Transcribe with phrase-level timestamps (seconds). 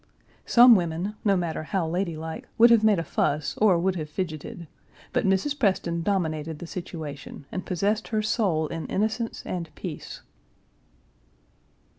[0.47, 4.65] Some women, no matter how ladylike, would have made a fuss or would have fidgeted,
[5.13, 5.59] but Mrs.
[5.59, 10.23] Preston dominated the situation and possessed her soul in innocence and peace.